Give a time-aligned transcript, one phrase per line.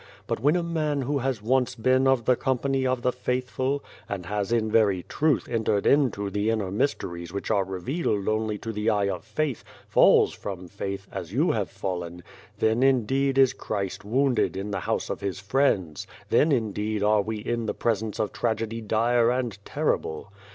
[0.25, 4.25] But when a man who has once been of the company of the faithful, and
[4.25, 8.89] has in very truth entered into the inner mysteries which are revealed only to the
[8.89, 12.23] eye of faith, falls from faith, as you have fallen,
[12.57, 17.37] then indeed is Christ wounded in the house of His friends; then indeed are we
[17.37, 20.33] in the presence of tragedy dire and terrible.